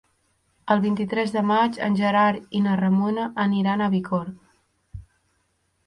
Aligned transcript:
El 0.75 0.79
vint-i-tres 0.85 1.33
de 1.35 1.43
maig 1.49 1.77
en 1.89 1.99
Gerard 2.01 2.57
i 2.61 2.63
na 2.69 2.79
Ramona 2.83 3.29
aniran 3.47 3.85
a 3.85 3.93
Bicorb. 3.97 5.05